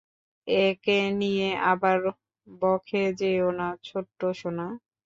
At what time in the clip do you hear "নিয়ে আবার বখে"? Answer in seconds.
1.19-3.03